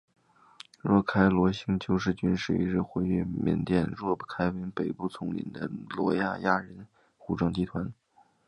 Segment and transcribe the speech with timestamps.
[0.81, 6.87] 若开罗兴亚救世军是一支活跃于缅甸若开邦北部丛林的罗兴亚人
[7.27, 7.93] 武装集团。